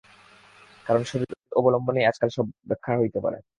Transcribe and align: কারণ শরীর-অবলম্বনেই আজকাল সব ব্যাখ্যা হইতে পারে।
কারণ 0.85 1.01
শরীর-অবলম্বনেই 1.03 2.07
আজকাল 2.07 2.29
সব 2.29 2.45
ব্যাখ্যা 2.69 2.99
হইতে 3.01 3.19
পারে। 3.25 3.37